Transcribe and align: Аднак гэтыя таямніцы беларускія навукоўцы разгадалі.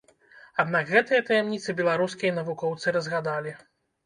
Аднак 0.61 0.87
гэтыя 0.93 1.23
таямніцы 1.27 1.69
беларускія 1.83 2.31
навукоўцы 2.39 2.97
разгадалі. 2.97 3.55